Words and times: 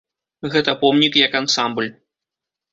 Гэта 0.55 0.71
помнік 0.81 1.13
як 1.25 1.39
ансамбль. 1.43 1.87